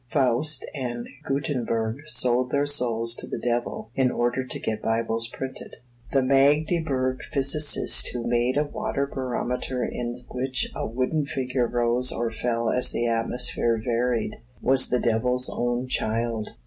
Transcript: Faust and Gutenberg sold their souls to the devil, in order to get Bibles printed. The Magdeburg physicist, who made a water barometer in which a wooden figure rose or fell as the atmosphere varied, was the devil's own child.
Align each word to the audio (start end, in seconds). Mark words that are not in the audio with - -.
Faust 0.09 0.65
and 0.73 1.05
Gutenberg 1.27 1.97
sold 2.07 2.49
their 2.49 2.65
souls 2.65 3.13
to 3.19 3.27
the 3.27 3.37
devil, 3.37 3.91
in 3.93 4.09
order 4.09 4.43
to 4.43 4.59
get 4.59 4.81
Bibles 4.81 5.27
printed. 5.27 5.75
The 6.11 6.23
Magdeburg 6.23 7.21
physicist, 7.25 8.07
who 8.11 8.25
made 8.27 8.57
a 8.57 8.63
water 8.63 9.05
barometer 9.05 9.85
in 9.85 10.25
which 10.27 10.71
a 10.73 10.87
wooden 10.87 11.27
figure 11.27 11.67
rose 11.67 12.11
or 12.11 12.31
fell 12.31 12.71
as 12.71 12.91
the 12.91 13.05
atmosphere 13.05 13.77
varied, 13.79 14.37
was 14.59 14.89
the 14.89 14.99
devil's 14.99 15.47
own 15.51 15.85
child. 15.87 16.49